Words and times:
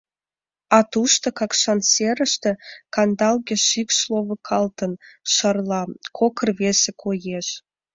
А 0.77 0.79
тушто, 0.91 1.27
Какшан 1.37 1.79
серыште, 1.91 2.51
кандалге 2.95 3.55
шикш 3.67 3.97
ловыкалтын 4.11 4.93
шарла, 5.35 5.81
кок 6.17 6.35
рвезе 6.47 6.91
коеш. 7.03 7.47